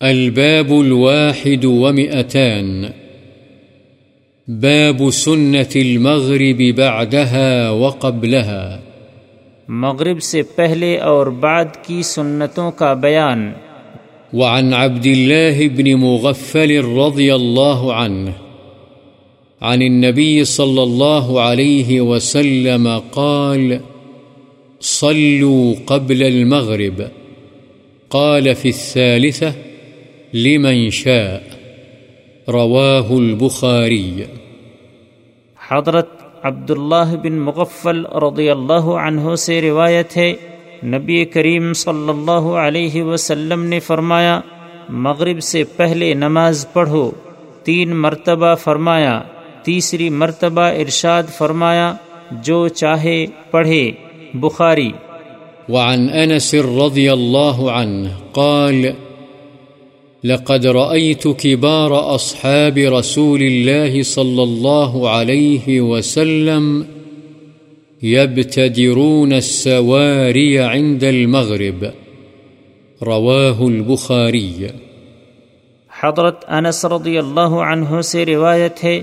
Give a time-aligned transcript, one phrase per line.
[0.00, 2.84] الباب الواحد ومئتان.
[4.48, 8.80] باب سنة المغرب بعدها وقبلها.
[9.68, 13.52] مغرب سے پہلے اور بعد کی سنتوں کا بیان.
[14.32, 18.30] وعن عبد الله بن مغفل رضي الله عنه.
[19.60, 23.76] عن النبي صلى الله عليه وسلم قال
[24.80, 27.02] صلوا قبل المغرب.
[28.08, 29.73] قال في الثالثة
[30.34, 31.38] لمن شاء.
[32.48, 34.22] رواه البخاري.
[35.68, 36.08] حضرت
[36.42, 40.34] عبداللہ بن مغفل رضی اللہ عنہ سے روایت ہے
[40.84, 44.40] نبی کریم صلی اللہ علیہ وسلم نے فرمایا
[44.88, 47.10] مغرب سے پہلے نماز پڑھو۔
[47.64, 49.22] تین مرتبہ فرمایا
[49.62, 51.94] تیسری مرتبہ ارشاد فرمایا
[52.30, 53.90] جو چاہے پڑھے۔
[54.34, 54.90] بخاری۔
[55.68, 59.03] وعن أنس رضي الله عنه قال
[60.24, 66.82] لقد رأيت كبار أصحاب رسول الله صلى الله عليه وسلم
[68.02, 71.84] يبتدرون السواري عند المغرب.
[73.02, 74.66] رواه البخاري.
[76.02, 79.02] حضرت انس رضی اللہ عنہ سے روایت ہے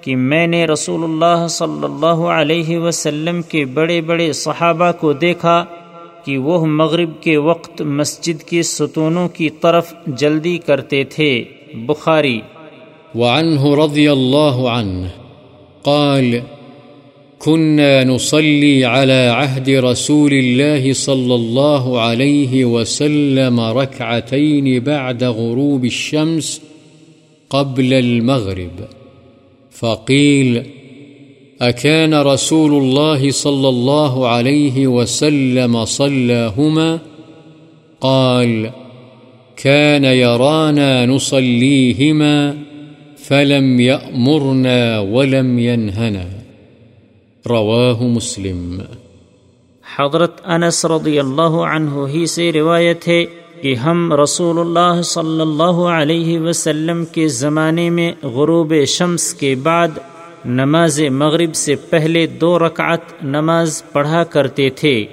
[0.00, 5.64] کہ میں نے رسول اللہ صلی اللہ علیہ وسلم کے بڑے بڑے صحابہ کو دیکھا
[6.26, 12.40] کہ وہ مغرب کے وقت مسجد کے ستونوں کی طرف جلدی کرتے تھے۔ بخاری۔
[13.14, 15.06] وعنه رضي الله عنه
[15.82, 16.38] قال
[17.38, 26.60] كنا نصلي على عهد رسول الله صلى الله عليه وسلم ركعتين بعد غروب الشمس
[27.48, 28.82] قبل المغرب۔
[29.80, 30.58] فقيل
[31.60, 36.96] أكان رسول الله صلى الله عليه وسلم صلاهما؟
[38.06, 38.66] قال،
[39.64, 42.52] كان يرانا نصليهما،
[43.28, 46.28] فلم يأمرنا ولم ينهنا.
[47.48, 48.80] رواه مسلم.
[49.96, 53.24] حضرت انس رضی اللہ عنہ ہی سے روایت ہے
[53.62, 59.88] کہ ہم رسول اللہ صلی اللہ علیہ وسلم کے زمانے میں غروب شمس کے بعد
[60.46, 65.04] نماز مغرب سے پہلے دو رکعت نماز پڑھا کرتے تھے۔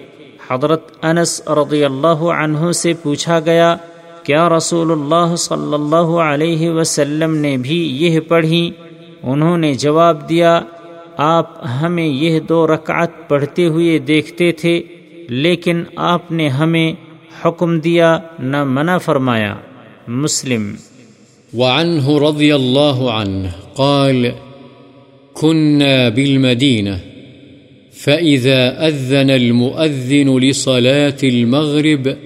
[0.49, 3.75] حضرت انس رضی اللہ عنہ سے پوچھا گیا،
[4.23, 8.71] کیا رسول اللہ صلی اللہ علیہ وسلم نے بھی یہ پڑھی؟
[9.23, 10.61] انہوں نے جواب دیا،
[11.17, 14.81] آپ ہمیں یہ دو رکعت پڑھتے ہوئے دیکھتے تھے،
[15.29, 16.93] لیکن آپ نے ہمیں
[17.45, 19.55] حکم دیا، نہ منع فرمایا۔
[20.07, 20.75] مسلم۔
[21.57, 24.25] وعنه رضي الله عنه قال
[25.43, 26.99] كنا بالمدينة،
[27.91, 32.17] فإذا أذن المؤذن لصلاة المغرب،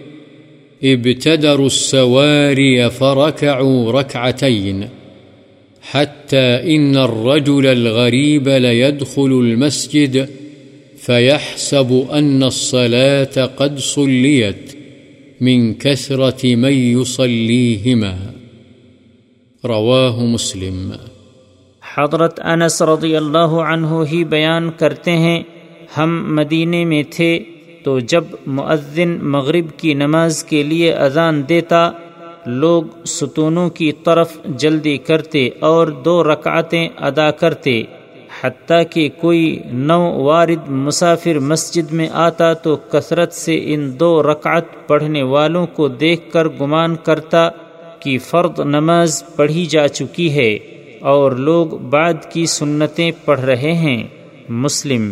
[0.83, 4.89] ابتدروا السواري فركعوا ركعتين،
[5.81, 10.29] حتى إن الرجل الغريب ليدخل المسجد،
[10.97, 14.77] فيحسب أن الصلاة قد صليت
[15.41, 18.17] من كثرة من يصليهما.
[19.65, 20.97] رواه مسلم.
[21.97, 25.43] حضرت انس رضی اللہ عنہ ہی بیان کرتے ہیں،
[25.97, 27.39] ہم مدینے میں تھے
[27.83, 31.89] تو جب مؤذن مغرب کی نماز کے لیے اذان دیتا،
[32.45, 37.83] لوگ ستونوں کی طرف جلدی کرتے اور دو رکعتیں ادا کرتے،
[38.41, 44.87] حتیٰ کہ کوئی نو وارد مسافر مسجد میں آتا تو کثرت سے ان دو رکعت
[44.87, 47.49] پڑھنے والوں کو دیکھ کر گمان کرتا
[47.99, 50.57] کہ فرد نماز پڑھی جا چکی ہے۔
[50.99, 54.03] اور لوگ بعد کی سنتیں پڑھ رہے ہیں
[54.49, 55.11] مسلم۔